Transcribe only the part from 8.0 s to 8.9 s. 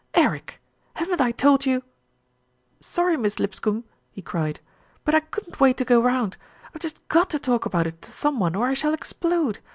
to some one or I